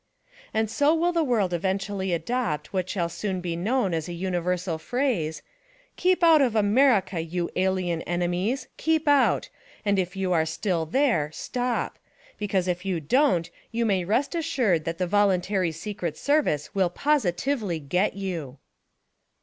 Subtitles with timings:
[0.51, 4.79] And so will the world eventually adopt what shall soon be known as a universal
[4.79, 5.43] phrase:
[5.95, 9.49] "KEEP OUT OF AMERICA, YOU ALIEN ENEMIES; KEEP OUT!
[9.85, 11.99] AND IF YOU ARE STILL THERE, STOP;
[12.39, 17.77] BECAUSE IF YOU DON'T YOU MAY REST ASSURED THAT THE 'VOLUNTARY SECRET SERVICE' WILL POSITIVELY
[17.81, 18.57] GET YOU